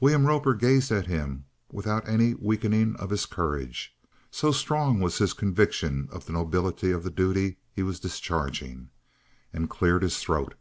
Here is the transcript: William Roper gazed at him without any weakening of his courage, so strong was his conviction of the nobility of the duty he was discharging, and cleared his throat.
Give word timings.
William 0.00 0.24
Roper 0.24 0.54
gazed 0.54 0.90
at 0.90 1.08
him 1.08 1.44
without 1.70 2.08
any 2.08 2.32
weakening 2.32 2.96
of 2.96 3.10
his 3.10 3.26
courage, 3.26 3.94
so 4.30 4.50
strong 4.50 4.98
was 4.98 5.18
his 5.18 5.34
conviction 5.34 6.08
of 6.10 6.24
the 6.24 6.32
nobility 6.32 6.90
of 6.90 7.04
the 7.04 7.10
duty 7.10 7.58
he 7.70 7.82
was 7.82 8.00
discharging, 8.00 8.88
and 9.52 9.68
cleared 9.68 10.02
his 10.02 10.20
throat. 10.20 10.54